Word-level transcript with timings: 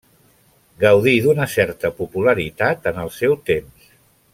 Gaudí 0.83 1.13
d'una 1.25 1.47
certa 1.57 1.93
popularitat 2.01 2.91
en 2.93 2.99
el 3.07 3.15
seu 3.23 3.41
temps. 3.53 3.95